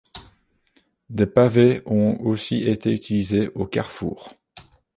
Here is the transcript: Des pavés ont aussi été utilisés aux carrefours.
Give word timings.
Des 1.11 1.27
pavés 1.27 1.83
ont 1.85 2.17
aussi 2.21 2.63
été 2.67 2.91
utilisés 2.91 3.49
aux 3.53 3.67
carrefours. 3.67 4.29